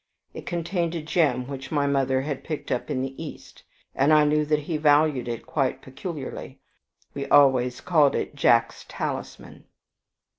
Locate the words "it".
0.33-0.47, 5.27-5.45, 8.15-8.33